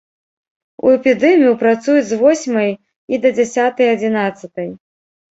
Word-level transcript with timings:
У 0.85 0.93
эпідэмію 0.93 1.51
працуюць 1.63 2.07
з 2.11 2.17
восьмай 2.21 2.71
і 3.15 3.19
да 3.25 3.29
дзясятай-адзінаццатай. 3.35 4.69